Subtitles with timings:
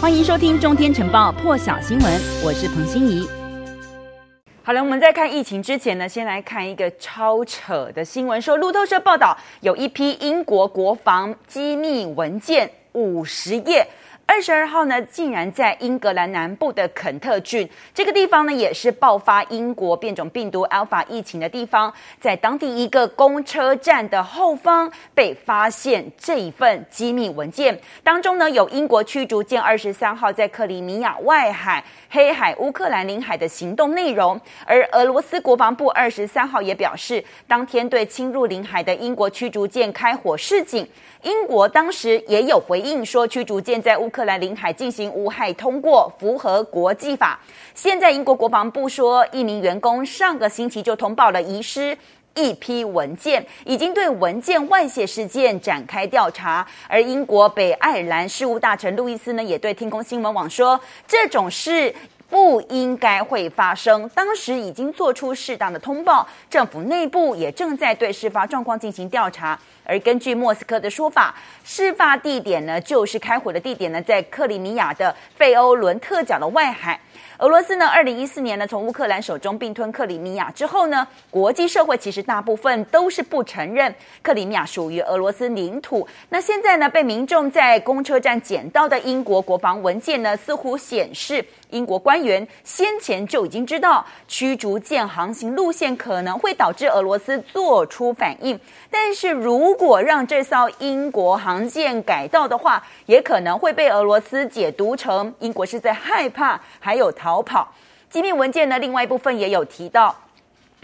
[0.00, 3.28] 欢迎收听《中天晨报》破晓新闻，我是彭欣怡。
[4.62, 13.84] 好了，我们在看疫情之前呢，先来看一个超扯的新闻，说路透社报道，有一批英国国防机密文件五十页。
[14.30, 21.90] 二十二号呢，竟然在英格兰南部的肯特郡这个地方呢，也是爆发英国变种病毒 Alpha 疫情的地方，
[22.20, 40.86] 在当地一个公车站的后方被发现这一份机密文件，当中呢有英国驱逐舰二十三号在克里米亚外海、黑海、乌克兰领海的行动内容，而俄罗斯国防部二十三号也表示，当天对侵入领海的英国驱逐舰开火示警。
[41.24, 47.38] 英国当时也有回应说，驱逐舰在乌克克兰领海进行无害通过，符合国际法。
[47.72, 51.96] 现在英国国防部说，一名员工上个星期就通报了遗失
[52.34, 56.66] 一批文件，已经对文件外泄事件展开调查。
[56.88, 61.94] 而英国北爱尔兰事务大臣路易斯呢，也对天空新闻网说，这种事
[62.28, 64.08] 不应该会发生。
[64.16, 69.56] 当时已经做出适当的通报，政府内部也正在对事发状况进行调查。
[69.88, 77.00] 而根据莫斯科的说法，事发地点呢，就是开火的地点呢，在克里米亚的费欧伦特角的外海。
[77.38, 86.06] 俄罗斯呢，二零一四年呢，从乌克兰手中并吞克里米亚之后呢，国际社会其实大部分都是不承认克里米亚属于俄罗斯领土。
[86.28, 98.58] 那现在呢，被民众在公车站捡到的英国国防文件呢，似乎显示英国官员先前就已经知道驱逐舰航行路线可能会导致俄罗斯做出反应。
[98.90, 107.12] 但是如如果让这艘英国航舰改道的话，也可能会被俄罗斯解读成英国是在害怕，还有。
[107.12, 107.72] 逃跑。
[108.10, 110.12] 机密文件呢，另外一部分也有提到。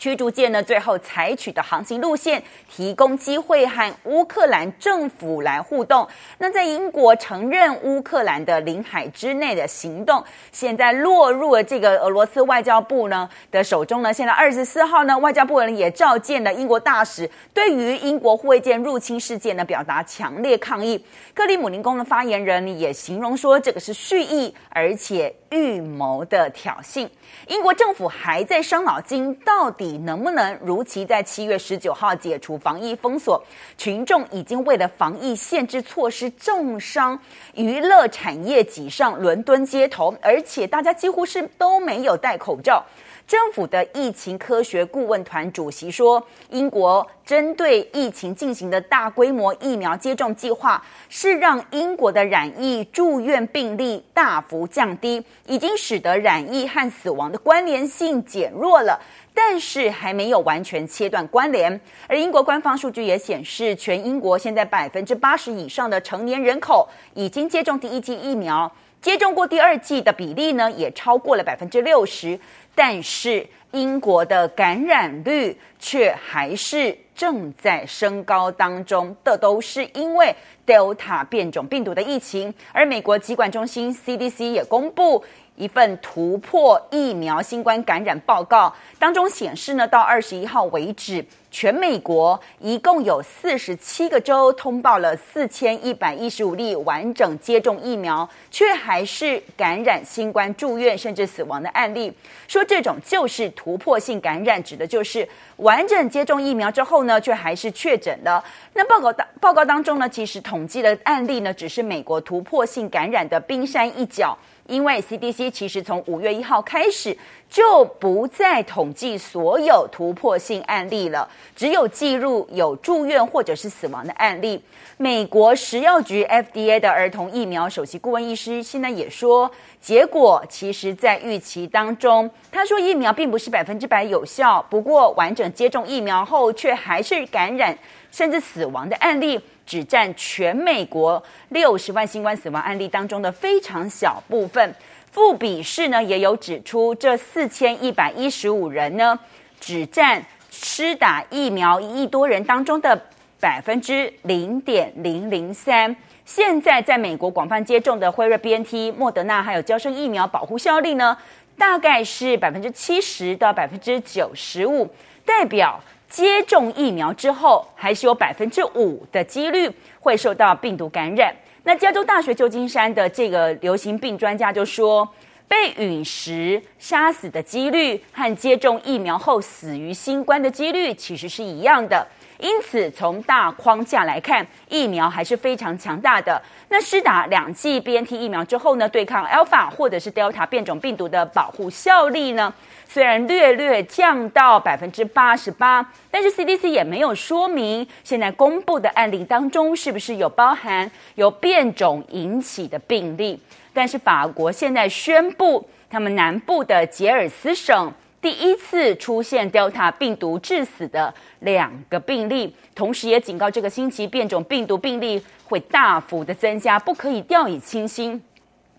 [0.00, 6.08] 驱逐舰呢，最后采取的航行路线，提供机会和乌克兰政府来互动。
[6.38, 14.10] 那在英国承认乌克兰的领海之内的行动，现在落入了这个俄罗斯外交部呢的手中呢。
[14.10, 21.04] 现在二十四号呢，外交部人也召见了英国大使，对于英国护卫舰入侵事件呢，表达强烈抗议。
[21.34, 27.08] 克里姆林宫的发言人也形容说，这个是蓄意而且预谋的挑衅。
[27.48, 33.42] 英国政府还在伤脑筋，到底能不能如期在七月十九号解除防疫封锁？
[33.76, 37.18] 群众已经为了防疫限制措施重伤，
[37.54, 42.84] 娱乐产业挤上伦敦街头，而且大家几乎是都没有戴口罩。
[43.30, 46.20] 政府的疫情科学顾问团主席说，
[46.50, 59.00] 英国针对疫情进行的大规模疫苗接种计划，是让英国的染疫住院病例大幅降低，已经使得染疫和死亡的关联性减弱了，
[59.32, 61.80] 但是还没有完全切断关联。
[62.08, 68.68] 而英国官方数据也显示，全英国现在百分之八十以上的成年人口已经接种第一剂疫苗，
[69.00, 72.38] 接种过第二剂的比例呢，也超过了百分之六十。
[72.74, 80.34] 但是英国的感染率却还是正在升高当中，这都是因为
[80.66, 82.52] Delta 变种病毒的疫情。
[82.72, 85.22] 而美国疾管中心 CDC 也公布
[85.56, 91.24] 一份突破疫苗新冠感染报告，当中显示呢，到二十一号为止。
[91.50, 102.12] 全美国一共有四十七个州通报了四千一百一十五例完整接种疫苗，却还是感染新冠住院甚至死亡的案例。
[102.46, 108.42] 说这种就是突破性感染，指的就是完整接种疫苗之后呢，却还是确诊的。
[108.74, 114.38] 那报告当报告当中呢，其实统计的案例呢，只是美国突破性感染的冰山一角。
[114.66, 117.16] 因为 CDC 其实从五月一号开始
[117.48, 124.62] 就不再统计所有突破性案例了，只有记录有住院或者是死亡的案例。
[124.96, 129.50] 美国食药局 FDA 的儿童疫苗首席顾问医师现在也说，
[129.80, 132.30] 结果其实在预期当中。
[132.52, 137.76] 他说疫苗并不是百分之百有效，不过完整接种疫苗后却还是感染
[138.10, 139.40] 甚至死亡的案例。
[139.66, 144.74] 只占全美国六十万新冠死亡案例当中的非常小部分。
[145.12, 149.16] 富比士呢也有指出，这四千一百一十五人呢，
[149.60, 150.20] 只占
[150.62, 153.00] 施打疫苗一亿多人当中的
[153.40, 155.94] 百分之零点零零三。
[156.24, 161.16] 现在在美国广泛接种的辉瑞、BNT、莫德纳还有娇生疫苗保护效力呢，
[161.56, 164.88] 大概是百分之七十到百分之九十五，
[165.24, 165.80] 代表。
[166.08, 169.70] 接种疫苗之后，还是有百分之五的几率
[170.00, 171.32] 会受到病毒感染。
[171.62, 175.08] 那加州大学旧金山的这个流行病专家就说，
[175.50, 182.06] 被陨石杀死的几率和接种疫苗后死于新冠的几率其实是一样的。
[182.40, 186.40] 因此从大框架来看，疫苗还是非常强大的。
[186.68, 192.52] 那施打两剂 BNT 疫苗之后呢，对抗 Alpha 或者是 Delta 变种病毒的保护效力呢，
[192.88, 203.40] 虽然略略降到百分之八十八，但是 CDC 也没有说明现在公布的案例当中是不是有包含由变种引起的病例。
[203.72, 218.22] 但是法国现在宣布，他们南部的杰尔斯省第一次出现 Delta 病毒致死的两个病例，同时也警告这个星期变种病毒病例会大幅的增加，不可以掉以轻心。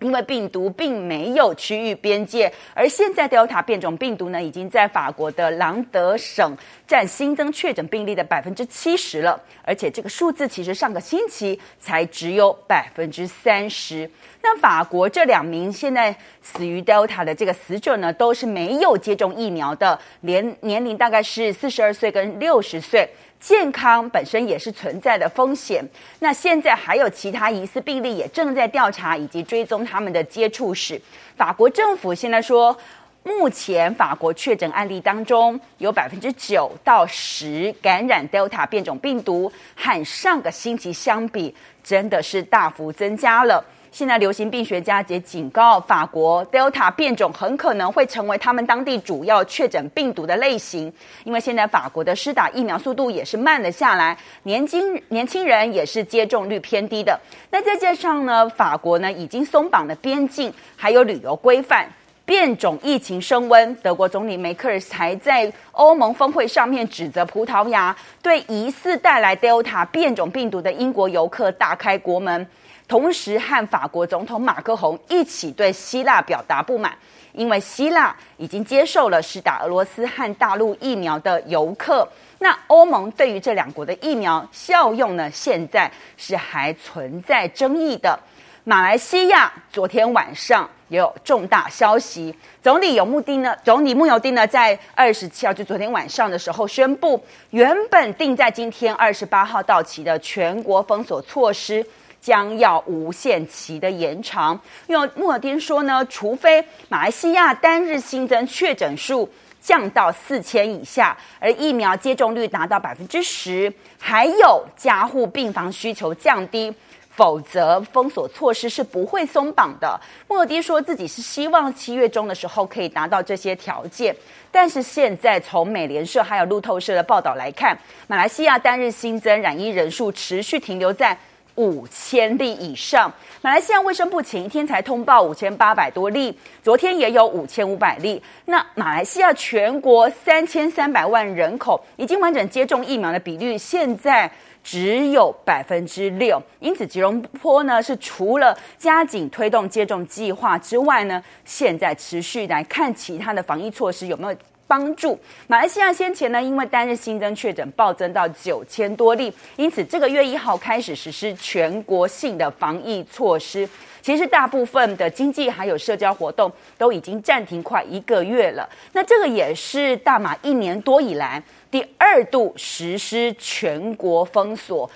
[0.00, 6.56] 因为病毒并没有区域边界，而现在 Delta 变种病毒呢，已经在法国的朗德省
[6.86, 14.10] 占新增确诊病例的百分之七十了，而且这个数字其实上个星期才只有百分之三十。
[14.42, 23.08] 那法国这两名现在死于 Delta 的这个死者呢，都是没有接种疫苗的，年年龄大概是四十二岁跟六十岁。
[23.40, 25.82] 健康本身也是存在的风险。
[26.18, 31.00] 那现在还有其他疑似病例也正在调查以及追踪他们的接触史。
[31.36, 32.76] 法国政府现在说，
[33.22, 43.64] 目前法国确诊案例当中有百分之九到十感染 Delta 变种病毒，和上个星期相比，真的是大幅增加了。
[43.92, 50.92] 现在流行病学家也警告，法国 Delta 变种很可能会成为他们当地主要确诊病毒的类型，
[51.24, 57.18] 因为现在法国的施打疫苗速度也是慢了下来，年轻年轻人也是接种率偏低的。
[57.50, 61.88] 那再加上呢，法国呢已经松绑了边境，还有旅游规范，
[62.24, 72.46] 变种疫情升温，德国总理梅克尔才在欧盟峰会上面指责葡萄牙对疑似带来 Delta 变种病毒的英国游客大开国门。
[72.90, 76.92] 同时和法国总统马克宏一起对希腊表达不满，
[77.32, 82.04] 因为希腊已经接受了施打俄罗斯和大陆疫苗的游客。
[82.40, 88.18] 那欧盟对于这两国的疫苗效用呢，现在是还存在争议的。
[88.64, 101.86] 马来西亚昨天晚上也有重大消息，总理有穆丁呢，总理慕尤丁呢，在二十七号就昨天晚上的时候宣布，原本定在今天二十八号到期的全国封锁措施。
[102.20, 109.28] 将要无限期的延长，因为慕尤丁说呢，除非马来西亚单日新增确诊数
[109.60, 116.72] 降到四千以下，而疫苗接种率达到百分之十，还有加护病房需求降低，
[117.08, 119.98] 否则封锁措施是不会松绑的。
[120.28, 124.14] 慕尤丁说自己是希望七月中的时候可以达到这些条件，
[124.50, 131.16] 但是现在从美联社还有路透社的报道来看，马来西亚单日新增染疫人数持续停留在。
[131.56, 133.12] 五千例以上，
[133.42, 138.22] 马来西亚卫生部前一天才通报五千八百多例，昨天也有五千五百例。
[138.46, 144.30] 那马来西亚全国三千三百万人口已经完整接种疫苗的比率，现在
[144.62, 146.42] 只有百分之六。
[146.60, 154.36] 因此，吉隆坡呢是除了加紧推动接种计划之外呢，现在持续来看其他的防疫措施有没有。
[154.70, 155.18] 帮助
[155.48, 163.68] 马来西亚先前呢，因为单日新增确诊暴增到九千多例，因此这个月一号开始实施全国性的防疫措施。
[164.00, 168.68] 其实大部分的经济还有社交活动都已经暂停快一个月了。
[168.92, 174.88] 那这个也是大马一年多以来第二度实施全国封锁，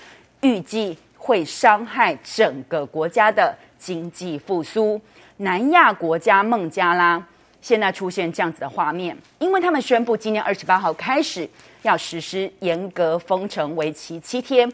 [0.42, 5.00] 预计会伤害整个国家的经济复苏。
[5.38, 7.20] 南亚国家孟加拉。
[7.64, 11.48] 现在出现这样子的画面，因为他们宣布今年二十八号开始
[11.80, 14.70] 要实施严格封城，为期七天。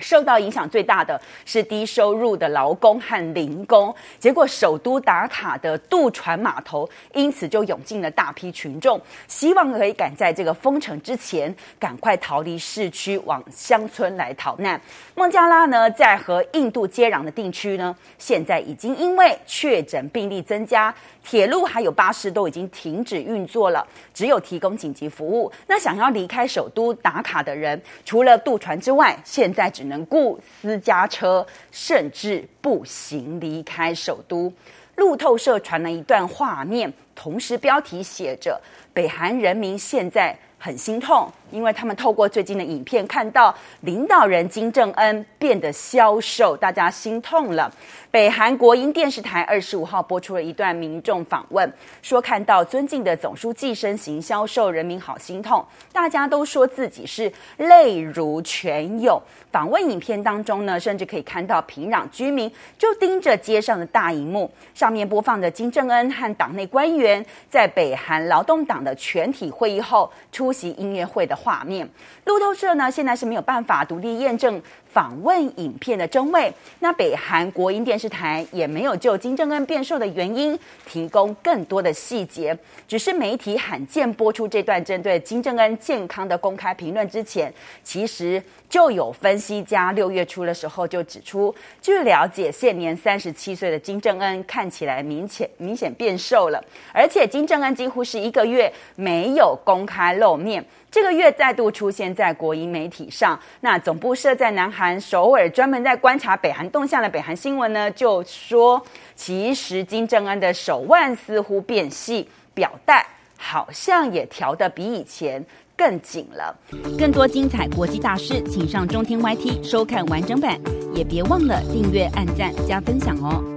[0.00, 14.80] 受到影响最大的是低收入的劳工和零工，结果首都打卡的渡船码头因此就涌进了大批群众，希望可以赶在这个封城之前赶快逃离市区，往乡村来逃难。
[15.14, 20.92] 孟加拉呢，在和印度接壤的地区呢，现在已经因为确诊病例增加，
[21.24, 25.50] 铁路还有巴士都已经停止运作了，只有提供紧急服务。
[25.66, 34.52] 那想要离开首都打卡的人，除了渡船之外，现在只能雇私家车，甚至步行离开首都。
[34.96, 38.60] 路透社传了一段画面，同时标题写着
[38.94, 47.72] ：“北韩人民现在很心痛。”因为他们透过最近的影片看到领导人金正恩变得消瘦，大家心痛了。
[48.10, 55.64] 北韩国营电视台二十五号播出了一段民众访问，说看到尊敬的总书记身形消瘦，人民好心痛。
[55.92, 59.20] 大家都说自己是泪如泉涌。
[59.52, 71.36] 访问影片当中呢，甚至可以看到平壤居民就盯着街上的大荧幕，上面播放的金正恩和党内官员在北韩劳动党的全体会议后出席音乐会的。
[71.44, 71.86] 画面。
[72.24, 76.50] 路透社呢，现在是没有办法独立验证访问影片的真伪。
[76.78, 82.56] 那北韩国营电视台也没有就金正恩变瘦的原因提供更多的细节，
[82.88, 100.64] 只是媒体罕见播出这段针对金正恩健康的公开评论之前，其实就有分析家六月初的时候就指出，据了解，现年三十七岁的金正恩看起来明显明显变瘦了，而且金正恩几乎是一个月没有公开露面。
[100.94, 108.80] 这个月再度出现在国营媒体上，那总部设在南韩首尔，专门在观察北韩动向的北韩新闻呢，就说
[109.16, 113.04] 其实金正恩的手腕似乎变细，表带
[113.36, 115.44] 好像也调得比以前
[115.76, 116.56] 更紧了。
[116.96, 120.56] 更多精彩国际大事，请上中天 YT 收看完整版，
[120.94, 123.53] 也别忘了订阅、按赞、加分享哦。